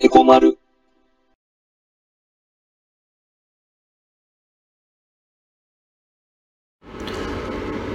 [0.00, 0.56] エコ丸。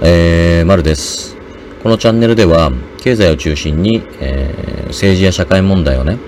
[0.02, 1.34] えー、まるです。
[1.82, 6.18] このチャンネルでは、経済を中心に、えー政治や社会問題をね、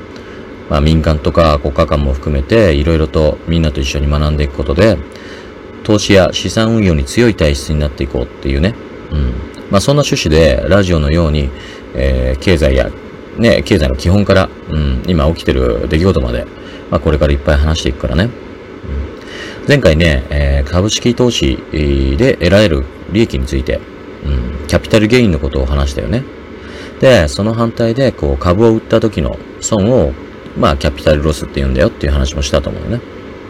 [0.71, 4.97] まあ民間とか国家間も含めて、いろいろとみんなと一緒に学んでいくことで、
[5.85, 8.74] 投資や資産運用に強い体質になっていこうっていうね。
[9.13, 9.35] うん。
[9.71, 11.51] まあそんな趣旨で、ラジオのように、
[11.95, 12.90] えー経済や、
[13.38, 16.47] ね、経済の基本から、うん、今起きてる出来事まで、
[16.91, 18.30] まあこれからいっぱい話していくからね。
[19.69, 21.59] 前回ね、えー株式投資
[22.16, 23.80] で得られる利益について、
[24.25, 26.25] うん、キャピタルゲインのことを話したよね。
[27.01, 30.12] で、その反対で、こう、株を売った時の損を、
[30.56, 33.00] まあ、キャピタルロスって言うんだよっていう話もしたと思うよね。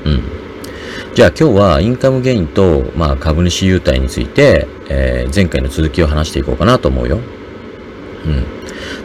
[0.05, 0.23] うん。
[1.15, 7.19] じゃあ今日はインカムゲインと、まあ、株主優待について、えー前回の続きを話していこうかなと思うよ。
[8.27, 8.56] うん。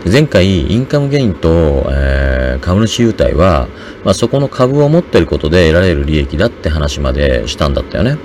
[0.05, 3.67] 前回、インカムゲインと、えー株主優待は、
[4.05, 8.17] まあ、そこの株を持ってることで得られる利益だって話までしたんだったよね。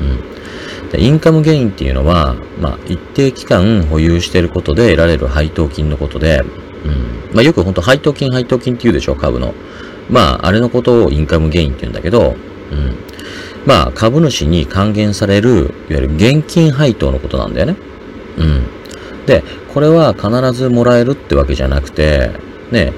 [0.00, 0.90] うん。
[0.90, 6.42] でインカムゲインっていうのは、まあ、一定期間保有していることで得られる配当金のことで、
[6.84, 7.34] うん。
[7.34, 9.54] まあ、よく本当配当金配当金って言うでしょ、株の。
[10.10, 12.36] まあ、あれのことをインカムゲインって言うんだけど、
[12.72, 12.96] うん。
[13.64, 17.76] まあ、株主に還元される、いわゆる現金配当のことなんだよね。
[19.26, 19.42] で、
[19.74, 22.30] これは必ずもらえるってわけじゃなくて、
[22.70, 22.92] ね、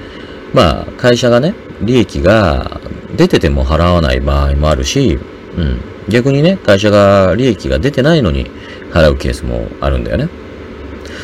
[0.53, 2.79] まあ、会社がね、利益が
[3.15, 5.19] 出てても払わない場合もあるし、
[5.57, 5.81] うん。
[6.07, 8.49] 逆にね、会社が利益が出てないのに
[8.91, 10.29] 払うケースもあるんだよね。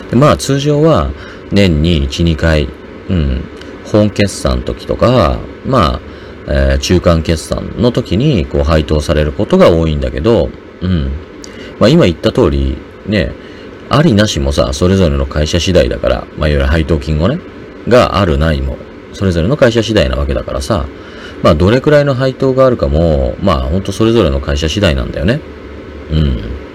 [0.10, 1.10] でまあ、通常は
[1.52, 2.70] 年に1、2回、
[3.10, 3.44] うん、
[3.86, 6.00] 本決算の時とか、まあ、
[6.48, 10.50] えー中間決算の時にこう配当されることが多いんだけど、
[10.82, 11.12] うん。
[11.80, 13.32] まあ今言った通り、ね、
[13.90, 17.40] ありなしもさ、それぞれの会社次第だから、まあいわゆる配当金をね、
[17.88, 18.78] があるないも、
[19.14, 20.86] それぞれの会社次第なわけだからさ、
[21.44, 25.40] まあどれくらいの配当があるかも、まあほんとそれぞれの会社次第なんだよね。
[26.12, 26.66] うん。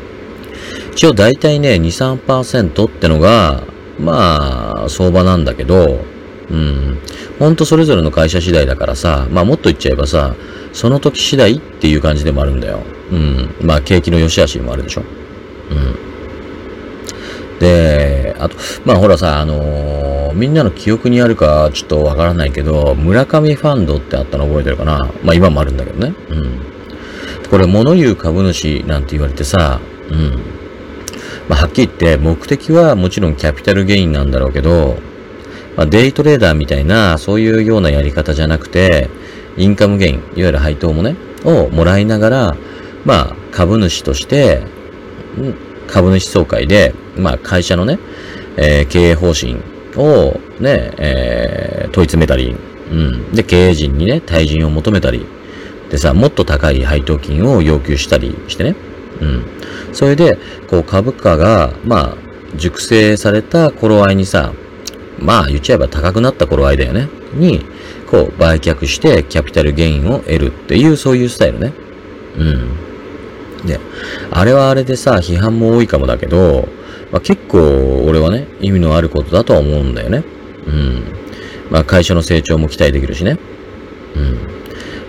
[0.93, 1.81] 一応大体ね、2、
[2.27, 3.63] 3%ってのが、
[3.99, 6.05] まあ、相場なんだけど、
[6.51, 6.99] うん。
[7.39, 10.35] ほんとそれぞれの会社次第だからさ、まあもっと言っちゃえばさ、
[10.73, 12.81] その時次第っていう感じでもあるんだよ。
[13.11, 13.55] うん。
[13.63, 15.03] まあ景気の良し悪しもあるでしょ。
[15.71, 16.10] うん。
[17.61, 25.11] で、あと、まあほらさ、あのーみんなの記憶にあるかちょっとわからないけど、村上ファンドってあったの覚えてるかな？
[25.25, 26.15] まあ今もあるんだけどね。
[26.29, 26.61] うん。
[27.51, 30.39] これ物言う株主なんて言われてさ、うん。
[31.49, 34.99] まあはっきり言って目的はもちろんキャピタルゲインなんだろうけど、
[35.77, 39.11] まあデイトレーダーみたいなそういうようなやり方じゃなくて、
[39.57, 42.57] インカムゲイン、いわゆる配当もね、をもらいながら、
[43.05, 44.63] まあ株主として、
[45.91, 47.99] 株主総会で、まあ会社のね、
[48.57, 49.57] えー経営方針
[49.97, 52.55] をね、えー問い詰めたり、
[52.91, 53.33] うん。
[53.33, 55.27] で、経営陣にね、退陣を求めたり、
[55.91, 58.77] でさ、もっと高い配当金を要求したりしてね。
[59.21, 59.45] うん。
[59.93, 64.53] それで、こう株価が、まあ、熟成された頃合いにさ、
[65.19, 67.09] まあ言っちゃえば高くなった頃合いだよね。
[67.35, 67.65] に、
[68.11, 71.73] こう売却してキャピタルゲインを得るっていう、そういうスタイルね。
[72.39, 72.90] うん。
[73.65, 73.81] で、
[74.31, 76.69] あれはあれでさ、批判も多いかもだけど、
[77.13, 80.25] まあ、結構俺はね、意味のあることだとは思うんだよね。
[80.67, 81.03] うん。
[81.71, 83.39] まあ会社の成長も期待できるしね。
[84.17, 84.39] うん。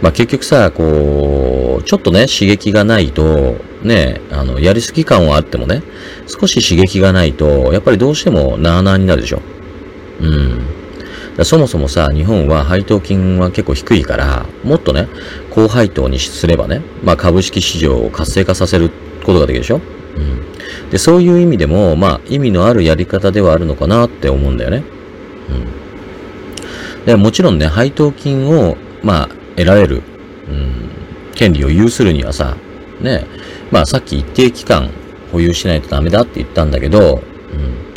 [0.01, 5.83] まあ結局さ、こう、ちょっとね、刺激がないと、ね、あの、やりすぎ感はあってもね、
[6.27, 9.41] 少し刺激がないと、やっぱりどうしてもなあなあになるでしょ。
[10.21, 10.80] うん。
[11.43, 15.07] そもそもさ、日本は配当金は結構低いから、もっとね、
[15.49, 18.91] 高配当にすればね、まあ株式市場を活性化させる
[19.23, 19.79] ことができるでしょ？
[20.17, 20.89] うん。
[20.91, 24.83] で、そういう意味でも、まあ意味のあるやり方ではあるのかなって思うんだよね。
[26.99, 27.05] うん。
[27.05, 30.03] で、もちろんね、配当金を、まあ、得られる、
[30.47, 30.89] うん、
[31.33, 32.55] 権利を有するにはさ、
[32.99, 33.25] ね、
[33.71, 34.91] まあさっき一定期間
[35.31, 37.90] 保有しないとダメだって言ったんだけど、うん。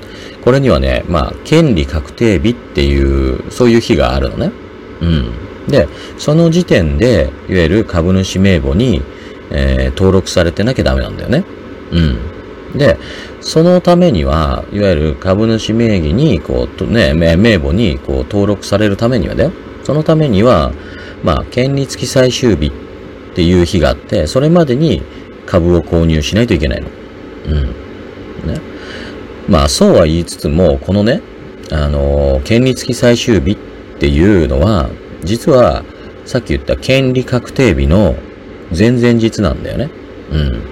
[0.45, 4.53] これにはね、まあ、権利確定日っていう、そういう日があるのね。
[5.01, 5.69] うん。
[5.69, 5.89] で、
[6.19, 9.03] その時点で、いわゆる株主名簿に、
[9.51, 11.45] えー登録されてなきゃダメなんだよね。
[11.93, 12.79] うん。
[12.79, 12.99] で、
[13.41, 19.53] そのためには、いわゆる株主名義に、こう、とね、名簿に、こう、登録されるためにはだよ。
[19.85, 20.73] そのためには、
[21.23, 22.73] まあ、権利付き最終日っ
[23.35, 25.03] ていう日があって、それまでに
[25.47, 26.89] 株を購入しないといけないの。
[27.47, 28.53] うん。
[28.53, 28.61] ね。
[29.49, 31.21] まあ、そうは言いつつも、このね、
[31.71, 33.57] あの、権利付き最終日っ
[33.99, 34.91] ていうのは、
[35.23, 35.85] 実は、
[36.25, 38.15] さっき言った権利確定日の
[38.77, 39.91] 前々日なんだよね。
[40.33, 40.63] うん。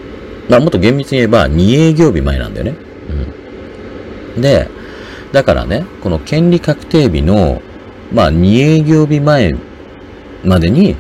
[0.48, 2.74] まあ、もっと厳密に言えば、2営業日前なんだよね。
[4.36, 4.40] うん。
[4.40, 4.68] で、
[5.32, 7.60] だからね、この権利確定日の
[8.12, 9.54] まあ、2営業日前
[10.44, 10.98] までに、いわ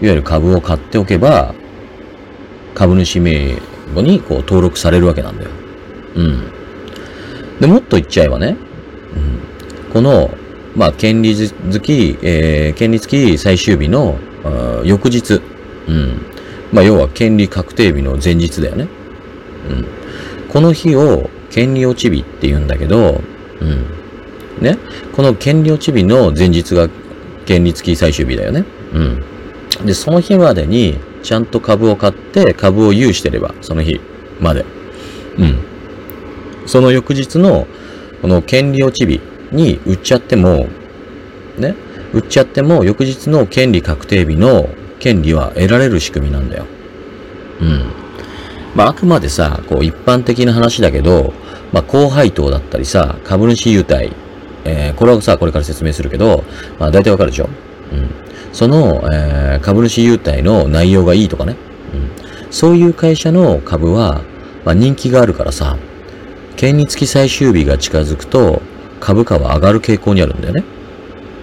[0.00, 1.54] ゆる株を買っておけば、
[2.74, 3.56] 株主名
[3.94, 5.50] 簿にこう登録されるわけなんだよ。
[6.16, 6.51] うん。
[7.62, 8.56] で、もっと言っちゃえばね、
[9.86, 10.34] うん、この、
[10.74, 14.18] まあ、権利付き、えー、権利付き最終日の、
[14.84, 15.40] 翌日、
[15.86, 16.26] うん。
[16.72, 18.88] まあ、要は権利確定日の前日だよね。
[19.70, 19.86] うん。
[20.48, 23.22] この日を権利落ち日って言うんだけど、
[23.60, 23.86] うん。
[24.60, 24.76] ね。
[25.14, 26.88] この権利落ち日の前日が
[27.46, 28.64] 権利付き最終日だよね。
[28.92, 29.86] うん。
[29.86, 34.00] で、その日までに、ちゃんと株を買って株を有してれば、その日
[34.40, 34.64] まで。
[35.38, 35.61] うん。
[36.66, 37.66] その翌日の、
[38.20, 39.20] この権利落ち日
[39.50, 40.68] に売っちゃっても、
[41.58, 41.74] ね。
[42.12, 44.68] 売っちゃっても、翌日の権利確定日の
[45.00, 46.66] 権利は得られる仕組みなんだよ。
[47.60, 47.84] うん。
[48.74, 51.32] まあ、あくまでさ、こう一般的な話だけど、
[51.72, 54.12] まあ、高配当だったりさ、株主優待、
[54.64, 56.44] えー、これはさ、これから説明するけど、
[56.78, 57.48] まあ、大体わかるでしょ？
[57.92, 58.10] うん。
[58.52, 61.56] その、えー、株主優待の内容がいいとかね。
[61.94, 62.52] うん。
[62.52, 64.20] そういう会社の株は、
[64.64, 65.78] まあ、人気があるからさ、
[66.62, 68.62] 権利付き最終日が近づくと、
[69.00, 70.62] 株価は上がる傾向にあるんだよね。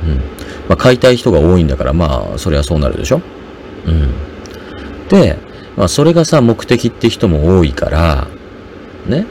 [0.08, 0.16] うん。
[0.16, 3.22] まあ、買いたい人が多いんだから、まあ、それはそうなるでしょ
[3.86, 4.14] うん。
[5.10, 5.38] で、
[5.76, 8.28] まあ、それがさ、目的って人も多いから、
[9.08, 9.26] ね。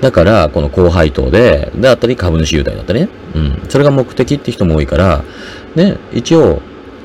[0.00, 3.08] だから、この高配当で、であったり株主優待だったりね。
[3.34, 3.62] うん。
[3.68, 5.24] それが目的って人も多いから、
[5.74, 5.98] ね。
[6.10, 6.62] 一応、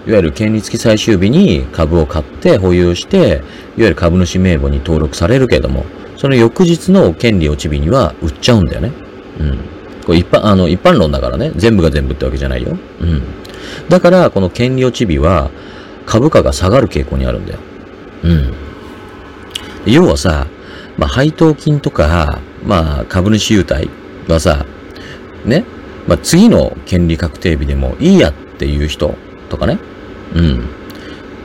[0.08, 3.40] いわゆる権利付き最終日に株を買って保有して、いわ
[3.76, 5.84] ゆる株主名簿に登録されるけれども、
[6.24, 8.94] その翌日の権利落ち日には売っちゃうんだよね。
[9.42, 9.58] うん。
[10.06, 11.52] これ一般、あの、一般論だからね。
[11.58, 12.78] 全部が全部ってわけじゃないよ。
[13.02, 13.22] うん。
[13.90, 15.52] だから、この権利落ち日は、
[16.06, 17.60] 株価が下がる傾向にあるんだよ。
[18.24, 18.54] うん。
[19.86, 20.48] 要はさ、
[20.98, 23.90] まあ、配当金とか、まあ、株主優待
[24.30, 24.66] はさ、
[25.44, 25.66] ね、
[26.08, 29.14] まあ、次の権利確定日でもいいやっていう人
[29.50, 29.78] とかね。
[30.34, 30.70] うん。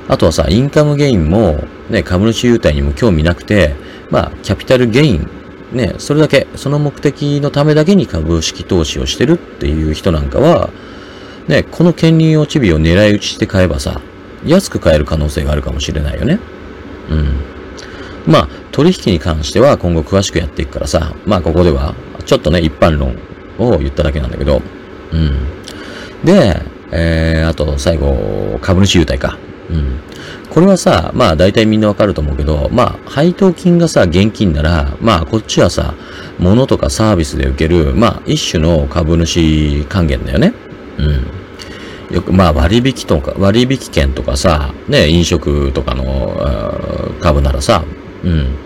[0.06, 5.28] あとはさ、インカムゲインも、ね、株主優待にも興味なくて、まあ、キャピタルゲイン、
[5.72, 10.70] ね、それだけ、その目的のためだけに株式投資をしてるっていう人なんかは、
[11.46, 14.00] ね、この権利落ち日を狙い撃ちして買えばさ、
[14.44, 16.38] 安く買える可能性があるかもしれないよね。
[17.10, 18.32] うん。
[18.32, 21.94] まあ、取引に関しては今後詳しくやっていくからさ、まあここでは、
[22.26, 23.16] ちょっとね、一般論
[23.58, 24.62] を言っただけなんだけど、
[25.12, 25.48] うん。
[26.24, 26.62] で、
[26.92, 29.38] えー、あと最後、株主優待か。
[29.70, 30.00] うん。
[30.58, 35.94] これはさ、まあ大体みんなわかると思うけど、まあ配当金がさ、現金なら、まあこっちはさ、
[36.40, 40.52] 物とかサービスで受ける、まあ一種の株主還元だよね。
[40.98, 42.16] うん。
[42.16, 47.84] よく、まあ割引とか、割引券とかさ、ね、飲食とかの株ならさ、
[48.24, 48.56] うん。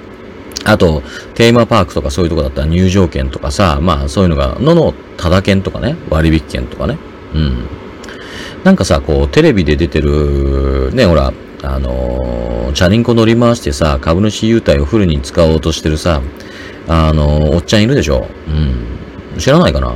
[0.64, 1.02] あと、
[1.34, 6.96] テーマパークとかそういうとこだったら入場券とかさ、まあそういうのが、のの、ただ券とかね、割引券とかね。
[7.34, 7.66] うん。
[8.64, 16.20] なんかさ、こう、テレビで出てる、ね、ほら、あのー、チャリンコ乗り回してさ、株主優待をフルに使おうとしてるさ、
[16.88, 19.38] あのー、おっちゃんいるでしょうん。
[19.38, 19.94] 知らないかな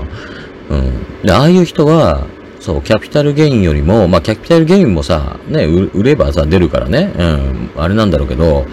[0.71, 1.23] うん。
[1.23, 2.27] で、ああいう人は、
[2.61, 8.67] そう、キャピタルゲインよりも、まあ、キャピタルゲインもさ、ね、売ればさ、出るからね、うん、あれなんだろうけど、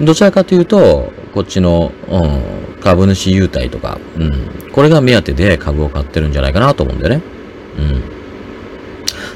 [0.00, 7.22] どちらかというと、こっちの、うん、株主優待とか、うん、これが目当てで株を買ってるんじゃないかなと思うんだよね。
[7.78, 8.21] うん。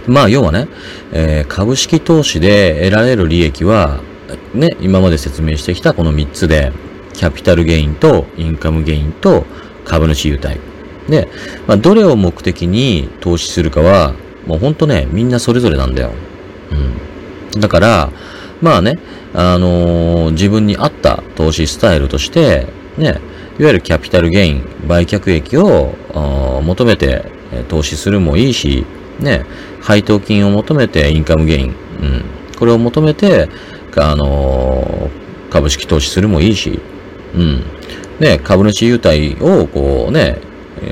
[0.06, 0.69] まあ、要はね、
[1.12, 4.00] えー、株式投資で得られる利益は、
[4.54, 6.73] ね、今まで説明してきたこの3つで、
[7.12, 9.47] キャピタルゲインとインカムゲインと
[9.85, 10.61] 株主優待。
[11.09, 11.28] で、
[11.66, 14.14] まあ、どれを目的に投資するかは、
[14.47, 16.12] もうほんとね、みんなそれぞれなんだよ。
[17.54, 17.61] うん。
[17.61, 18.11] だから、
[18.61, 18.99] まあね、
[19.35, 22.66] あのー、自分に合った投資スタイルとして、
[22.97, 23.21] ね、
[23.59, 25.95] いわゆるキャピタルゲイン、売却益を
[26.62, 27.25] 求めて
[27.69, 28.85] 投資するもいいし、
[29.21, 29.45] ね、
[29.87, 31.75] 配当金を求めてインカムゲイン、うん、
[32.59, 33.49] これを求めて、
[33.97, 36.81] あのー、株式投資するもいいし、
[37.33, 37.64] うん、
[38.19, 40.40] ね、株主優待をこうね、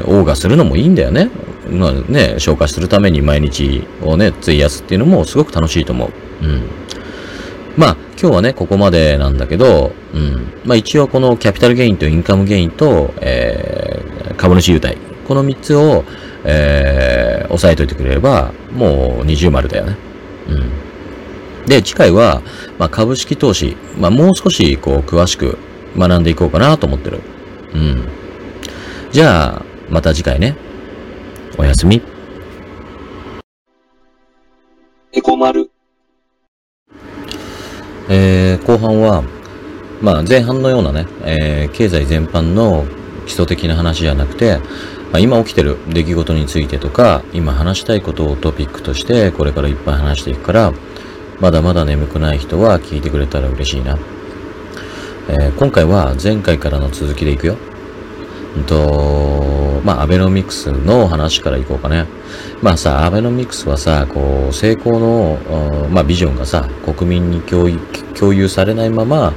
[0.04, 1.28] オーガするのもいいんだよね。
[1.68, 6.46] まあね、消化するために毎日をね、費やすっていうのもすごく楽しいと思う。
[6.46, 6.62] うん。
[7.76, 10.52] まあ、今日はね、ここまでなんだけど、うん。
[10.64, 14.98] まあ一応このキャピタルゲインとインカムゲインと、えー、株主優待。
[15.26, 16.04] この3つを、
[16.44, 19.96] えー、押さえといてくれれば、もう二重丸だよね。
[20.48, 21.66] うん。
[21.66, 22.42] で、次回は、
[22.78, 25.58] まあ株式投資、まあもう少しこう詳しく
[25.96, 27.20] 学んでいこうかなと思ってる。
[27.74, 28.08] うん。
[29.12, 30.56] じゃあ、また次回ね。
[31.56, 32.02] おやすみ。
[35.12, 35.70] エコ丸。
[38.08, 39.22] えー、後半は、
[40.02, 42.84] まあ前半のようなね、えー、経済全般の
[43.24, 44.58] 基礎的な話じゃなくて、
[45.14, 50.72] まあ、今起きてる出来事についてとか、今話したいことをトピックとしてこれからいっぱい話していくから、
[51.38, 53.96] まだまだ眠くない人は聞いてくれたら嬉しいな。
[55.28, 57.56] えー、今回は前回からの続きでいくよ。
[58.56, 62.06] うんと、まあ、アベノミクスの話からいこうかね。
[62.60, 69.32] まあさ、アベノミクスはさ、こう、成功の、まあ、ビジョンがさ、国民に共有されないまま、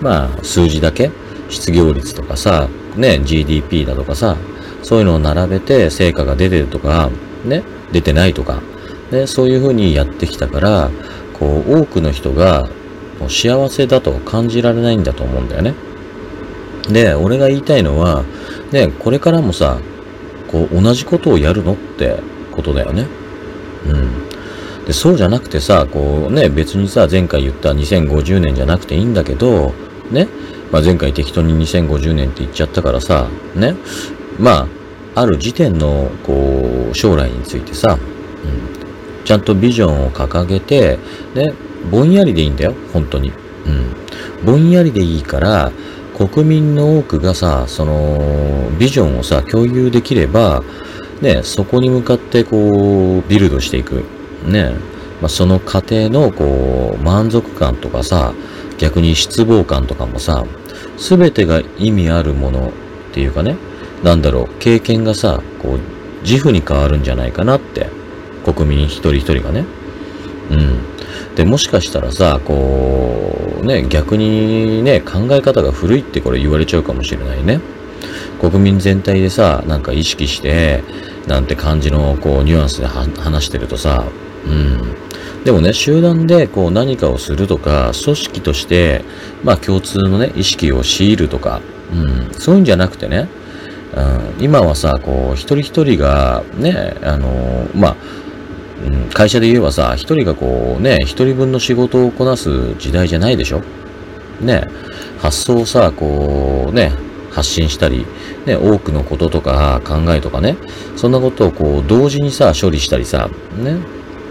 [0.00, 1.12] まあ、数字だけ、
[1.48, 4.36] 失業率とかさ、ね、GDP だとかさ、
[4.82, 7.10] そういうのを並べて成果が出てるとか、
[7.44, 8.60] ね、出てないとか、
[9.10, 10.90] ね、そういうふうにやってきたから、
[11.38, 12.68] こう、多くの人が
[13.28, 15.74] 幸せだと感じられないんだと思うんだよね。
[16.88, 18.24] で、俺が言いたいのは、
[18.72, 19.78] ね、これからもさ、
[20.48, 22.16] こう、同じことをやるのって
[22.52, 23.06] ことだよね。
[23.86, 24.30] うん。
[24.86, 29.72] で、そうじゃなくてさ、こうね、別にさ、前回言った2050年じゃなくていいんだけど、
[30.10, 30.28] ね、
[30.72, 33.74] まあ、前回適当に2050年って言っちゃったからさ、ね、
[34.40, 34.68] ま
[35.14, 40.98] あ、ある時点の、こう、将来についてさ、うん、ちゃんとビジョンを掲げて、
[41.34, 41.52] ね、
[41.90, 43.32] ぼんやりでいいんだよ、本当に。
[43.66, 43.94] うん。
[44.44, 45.72] ぼんやりでいいから、
[46.16, 50.62] 国民の多くがさ、その、ビジョンをさ、共有できれば、
[51.20, 54.04] ね、そこに向かってこう、ビルドしていく。
[54.46, 54.72] ね、
[55.20, 58.32] まあ、その過程のこう、満足感とかさ、
[58.78, 60.44] 逆に失望感とかもさ、
[60.96, 62.72] すべてが意味あるものっ
[63.12, 63.56] ていうかね、
[64.02, 65.80] なんだろう、経験がさ、こう、
[66.22, 67.88] 自負に変わるんじゃないかなって、
[68.44, 69.64] 国民一人一人がね。
[70.50, 71.34] うん。
[71.34, 77.60] で、もしかしたらさ、こう、ね、逆にね、考え方が古いってこれ言われちゃうかもしれないね。
[78.40, 80.82] 国民全体でさ、なんか意識して、
[81.26, 84.04] なんて感じの、こう、ニュアンスで話してるとさ、
[84.46, 84.96] うん。
[85.44, 89.04] でもね、集団でこう何かをするとか、組織として、
[89.42, 91.60] まあ共通のね、意識を強いるとか、
[91.92, 91.96] う
[92.30, 93.28] ん、そういうんじゃなくてね、
[93.96, 97.96] うん、今はさ、こう、一人一人が、ね、あのまあ、
[99.12, 103.62] 会社で言えばさ、一人がこうね、一人分の仕事をこなす時代じゃないでしょ？
[104.40, 104.62] ね、
[105.18, 106.92] 発想をさ、こうね、
[107.30, 108.06] 発信したり、
[108.46, 110.56] ね、多くのこととか考えとかね、
[110.96, 113.28] そんなことをこう同時にさ、処理したりさ、
[113.58, 113.76] ね、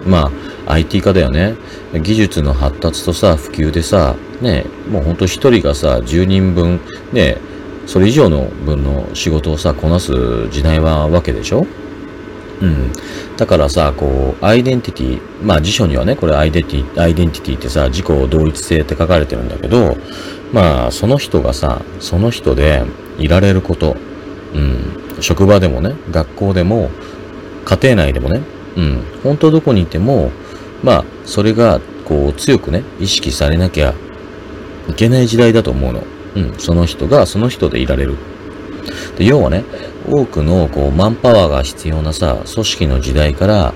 [0.06, 0.32] ま
[0.66, 1.56] あ、IT 化だよね。
[2.02, 6.80] 技術の発達とさ、普及でさ、ね、もうほんと一人がさ、10人分、
[7.14, 7.38] ね、
[7.86, 11.66] それ以上の分の仕事をさ、こなす時代はわけでしょ？
[12.62, 12.92] うん。
[13.38, 19.96] だからさ、こう、アイデンティティ、まあ辞書にはね、これアイデンティ、アイデンティティってさ、自己同一性って書かれてるんだけど、
[20.52, 22.84] まあ、その人がさ、その人で
[23.18, 23.96] いられること、
[24.54, 26.90] うん、職場でもね、学校でも、
[27.66, 28.42] 家庭内でもね、
[28.76, 30.32] うん、本当どこにいても、
[30.84, 33.94] まあ、それが、こう、強くね、意識されなきゃ
[34.90, 36.04] いけない時代だと思うの。
[36.36, 38.16] うん、その人がその人でいられる。
[39.18, 39.64] で、要はね、
[40.08, 43.74] 多くのこうマンパワーが必要なさ、組織の時代から、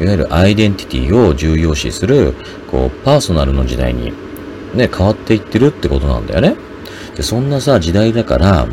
[0.00, 2.34] いわゆるアイデンティティを重要視する、
[2.70, 4.12] こう、パーソナルの時代に、
[4.74, 6.56] ね、変わっていってるってことなんだよね。
[7.16, 8.66] で、そんなさ、時代だから、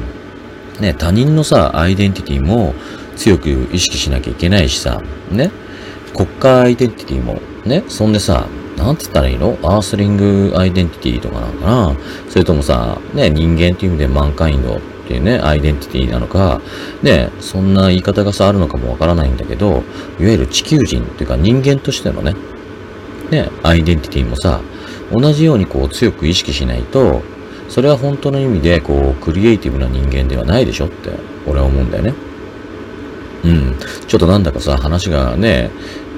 [0.80, 2.76] ね、他人のさ、アイデンティティも
[3.18, 5.52] 強く意識しなきゃいけないしさ、ね、
[6.16, 9.58] 国家アイデンティティも、ね、そんでさ、なんつったらいいの？
[9.64, 11.96] アースリングアイデンティティとかなのかな？
[12.30, 16.62] それともさ、ね、人間っていう意味でマンカインドっていうね、アイデンティティなのか、
[17.02, 19.84] ね、そんな言い方がさ、あるのかもわからないんだけど、
[20.20, 22.36] いわゆる地球人っていうか人間としてのね、
[23.32, 24.62] ね、アイデンティティもさ、
[25.12, 27.24] 同じようにこう強く意識しないと、
[27.70, 31.12] それは本当の意味でこうクリエイティブな人間ではないでしょって
[31.46, 32.14] 俺は思うんだよね。
[33.44, 33.78] うん。
[34.08, 35.70] ちょっとなんだかさ、話がね、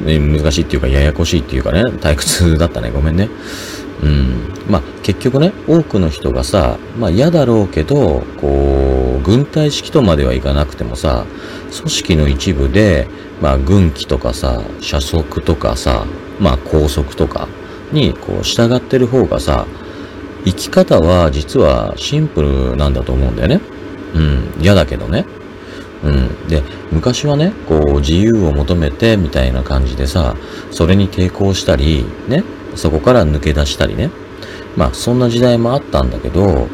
[0.02, 2.92] 難しいっていうかややこしいっていうかね、退屈だったね。
[2.92, 3.30] ごめんね。
[4.02, 4.54] うん。
[4.70, 11.26] まあ、結局ね、多くの人がさ、まあ嫌だろうけど、こう、軍隊式とまではいかなくてもさ、
[11.78, 13.08] 組織の一部で、
[13.42, 16.06] まあ軍機とかさ、車速とかさ、
[16.40, 17.48] まあ高速とか
[17.92, 19.66] にこう従ってる方がさ、
[20.46, 23.62] 生き方は実はシンプルなんだと思うんだよね。
[24.16, 24.54] うん。
[24.62, 25.26] 嫌だけどね。
[26.04, 26.48] うん。
[26.48, 30.36] で、昔はね、こう、自由を求めて、みたいな感じでさ、
[30.72, 32.44] それに抵抗したり、ね、
[32.76, 34.10] そこから抜け出したりね。
[34.76, 36.68] まあ、そんな時代もあったんだけど、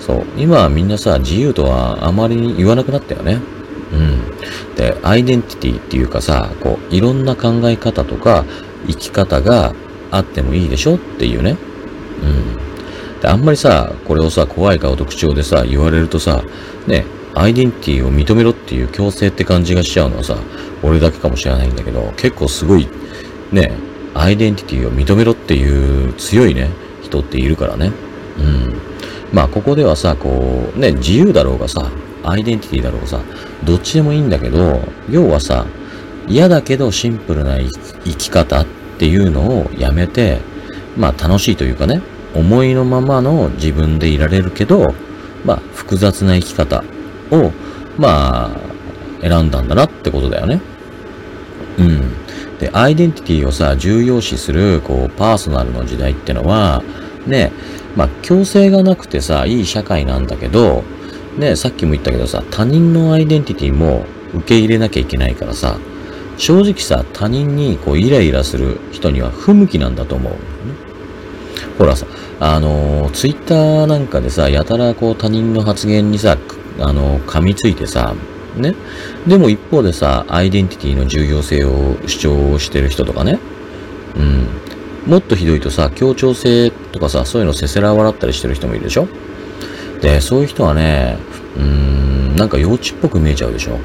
[0.00, 3.40] そう、今はみんなさ、自由とはあまり言わなくなったよね。
[3.92, 4.74] うん。
[4.74, 8.44] で、アイデンティティっていうかさ、こう、いろんな考え方とか、
[8.88, 9.74] 生き方が
[10.10, 11.56] あってもいいでしょっていうね。
[12.22, 13.20] うん。
[13.20, 16.42] で、あんまりさ、これをさ、怖い顔と口調でさ、言われるとさ、
[16.88, 20.36] ね、アイデンティティを認めろっていう強制って感じがしちゃうのはさ、
[20.82, 22.88] 俺だけかもしれないんだけど、結構すごい、
[23.50, 23.72] ね、
[24.14, 26.70] アイデンティティを認めろっていう強いね、
[27.02, 27.92] 人っているからね。
[28.38, 28.74] うん。
[29.32, 31.90] まあ、ここではさ、こう、ね、自由だろうがさ、
[32.24, 33.20] アイデンティティだろうがさ、
[33.64, 35.66] どっちでもいいんだけど、要はさ、
[36.28, 38.66] 嫌だけどシンプルな生き方っ
[38.98, 40.38] ていうのをやめて、
[40.96, 42.00] まあ楽しいというかね、
[42.34, 44.94] 思いのままの自分でいられるけど、
[45.44, 46.84] まあ複雑な生き方
[47.32, 47.50] を、
[47.98, 48.72] まあ、
[49.20, 50.60] 選んだんだなってことだよね。
[51.78, 52.58] うん。
[52.58, 56.82] で、アイデンティティをさ、重要視する、こう、パーソナルの時代ってのは、
[57.26, 57.52] ね、
[57.96, 60.84] まあ、強制がなくてさ、いい社会なんだけど、
[61.38, 65.78] ね、さっきも言ったけどさ、他人のアイデンティティも受け入れなきゃいけないからさ、
[66.36, 70.32] 正直さ、他人にこうイライラする人には不向きなんだと思う。
[71.78, 72.06] ほらさ、
[72.40, 76.36] あのー、ツイッターなんかでさ、やたらこう他人の発言にさ、
[76.78, 78.14] あの、噛みついてさ、
[78.56, 78.74] ね。
[79.26, 83.38] でも一方でさ、アイデンティティの重要性を主張してる人とかね。
[84.16, 84.46] うん。
[85.06, 89.08] もっとひどいとさ、協調性とかさ、そういうのせせら笑ったりしてる人もいるでしょ
[90.00, 91.16] で、そういう人はね、
[91.56, 93.78] うーん、なんか幼稚っぽく見えちゃうでしょ、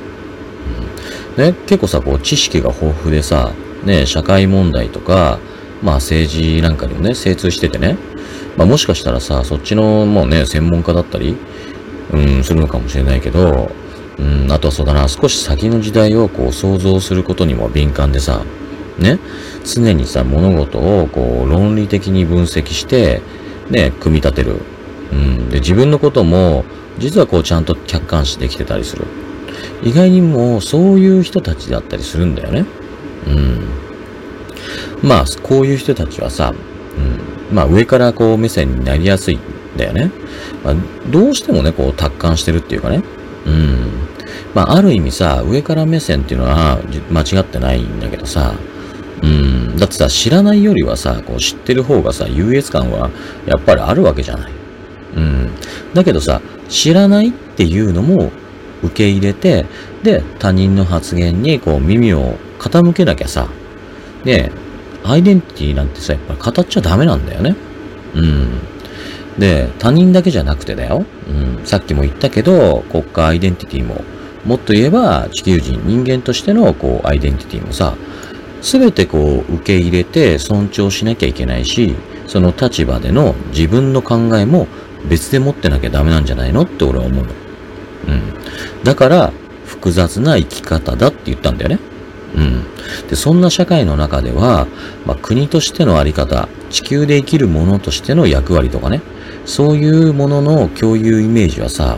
[1.38, 3.52] うん、ね、結構さ、こう、知識が豊富でさ、
[3.84, 5.40] ね、社会問題とか、
[5.82, 7.98] まあ政治なんかにもね、精通しててね、
[8.58, 11.36] まあもしかしたらさ、そっちのもうね、専門家だったり、
[12.12, 13.72] うん、するのかもしれないけど、
[14.20, 18.42] うん、あとはそうだな、少し先の時代をこう想像することにも敏感でさ、
[18.98, 19.20] ね、
[19.64, 23.22] 常にさ、物事をこう論理的に分析して、
[23.70, 24.58] ね、組み立てる。
[25.12, 26.66] うん、で、自分のことも、
[26.98, 29.06] 実はこうちゃんと客観視できてたりする。
[29.84, 32.66] 意外にもそういう人たちだったりするんだよね。
[33.28, 35.08] うん。
[35.08, 36.54] まあ、こういう人たちはさ、
[37.50, 39.40] うん、まあ上からこう目線になりやすい
[39.78, 40.12] だよね。
[40.64, 40.76] まあ、
[41.10, 43.04] どうしてもね、こう達観してるっていうかね。
[43.46, 43.92] うん。
[44.54, 46.80] まあ、ある意味さ、上から目線っていうのは
[47.12, 48.56] 間違ってないんだけどさ、
[49.24, 49.78] うん。
[49.78, 53.10] だってさ、知らないよりはさ、こう知ってる方がさ、優越感は
[53.46, 54.52] やっぱりあるわけじゃない。
[55.16, 55.50] うん。
[55.94, 58.32] だけどさ、知らないっていうのも
[58.84, 59.66] 受け入れて、
[60.04, 63.48] で、他人の発言にこう耳を傾けなきゃさ、
[64.24, 64.52] ね
[65.04, 67.56] アイデンティティなんてさ、やっぱり語っちゃダメなんだよね。
[68.14, 68.60] うん。
[69.38, 71.06] で、他人だけじゃなくてだよ。
[71.30, 71.66] うん。
[71.66, 74.02] さっきも言ったけど、国家アイデンティティも、
[74.46, 77.96] もっと言えば地球人、人間としてのこうアイデンティティもさ、
[78.62, 81.96] すべてこう受け入れて尊重しなきゃいけないし、
[82.28, 84.68] その立場での自分の考えも
[85.10, 87.32] 別で持ってなきゃダメなんじゃないのって俺は思うの。
[88.08, 88.84] うん。
[88.84, 89.32] だから、
[89.66, 91.80] 複雑な生き方だって言ったんだよね。
[92.36, 92.64] うん。
[93.10, 94.68] で、そんな社会の中では、
[95.06, 99.02] まあ、国としてのあり方、地球で生きる者としての役割とかね、
[99.48, 101.98] そういうものの共有イメージはさ、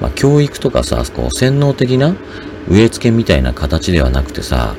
[0.00, 2.14] まあ、教育とかさ、こう、洗脳的な
[2.68, 4.76] 植え付けみたいな形ではなくてさ、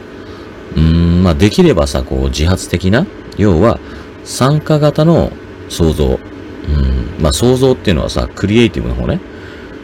[0.76, 3.08] うーん、まあ、できればさ、こう、自発的な、
[3.38, 3.80] 要は、
[4.24, 5.32] 参加型の
[5.70, 6.20] 創造。
[6.68, 9.20] うん、まあ、創造っていうのはさ、クリエイティブの方ね。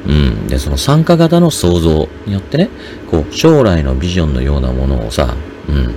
[0.05, 0.47] うん。
[0.47, 2.69] で、その参加型の創造によってね、
[3.09, 5.35] こう、将来のビジョンのようなものをさ、
[5.67, 5.95] うん、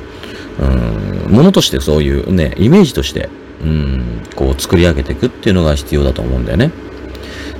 [1.27, 3.29] うん、ものとしてそういうね、イメージとして、
[3.63, 6.73] うん、こう作り上げていくていうのが必要だと思うんだよね。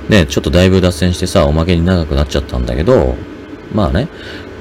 [0.09, 3.15] ね、ちょっとだいぶ脱線してさ、おまけに長くなっちゃったんだけど、
[3.73, 4.09] まあね、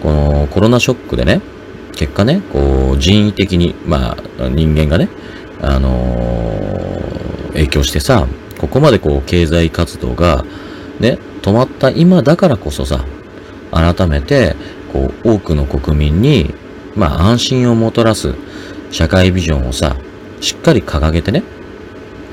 [0.00, 1.40] このコロナショックでね、
[1.96, 5.08] 結果ね、こう人為的に、まあ人間がね、
[5.60, 10.44] あのー、影響してさ、ここまでこう経済活動が
[11.00, 13.04] ね、止まった今だからこそさ、
[13.72, 14.54] 改めて、
[14.92, 16.54] こう多くの国民に、
[16.94, 18.34] まあ安心をもたらす
[18.92, 19.96] 社会ビジョンをさ、
[20.40, 21.42] しっかり掲げてね、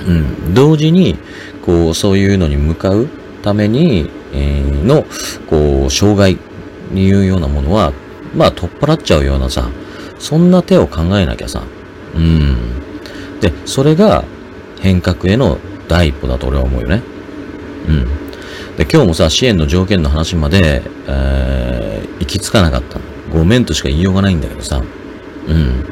[0.08, 1.18] うん、同時に、
[1.66, 3.08] こう、そういうのに向かう
[3.42, 5.06] ために、えー、の、
[5.48, 6.38] こう、障害
[6.92, 7.94] にいうようなものは、
[8.36, 9.70] まあ、取っ払っちゃうようなさ、
[10.20, 11.64] そんな手を考えなきゃさ、
[12.16, 12.56] うん。
[13.42, 14.24] で、それが
[14.80, 17.02] 変革への第一歩だと俺は思うよね。
[17.88, 18.06] うん。
[18.78, 23.00] で、今日もさ、支援の条件の話まで、えー、行き着かなかった。
[23.32, 24.82] ごめんとしか言いようがないんだけどさ。
[25.48, 25.86] うん。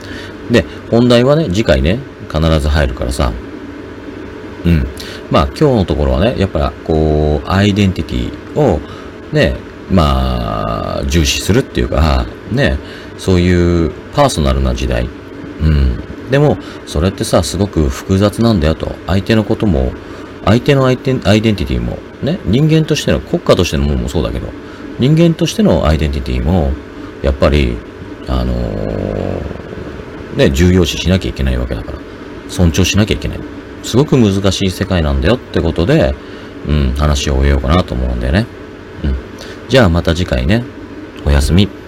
[0.51, 1.99] で、本題はね、次回ね、
[2.31, 3.31] 必ず入るからさ。
[4.65, 4.87] うん。
[5.29, 8.79] まあ、今日のところはね、やっぱ、こう、アイデンティティを、
[9.31, 9.55] ね、
[9.89, 12.77] まあ、重視するっていうか、ね、
[13.17, 15.07] そういうパーソナルな時代。
[15.61, 16.29] うん。
[16.31, 18.95] でも、それってさ、すごく複雑なんだよと。
[19.07, 19.91] 相手のことも、
[20.45, 24.47] 相手のアイデンティティも、ね、人間としての、国家としてのものもそうだけど、
[24.99, 26.71] 人間としてのアイデンティティも、
[27.21, 27.77] やっぱり、
[28.27, 31.97] あのー、ね、重要視しなきゃいけないわけだから、
[32.47, 33.39] 尊重しなきゃいけない。
[33.83, 36.13] すごく難しい世界なんだよってことで、
[36.67, 38.45] うん、話を終えようかなと思うんだよね。
[39.03, 39.15] うん。
[39.69, 40.63] じゃあまた次回ね。
[41.25, 41.80] おやすみ。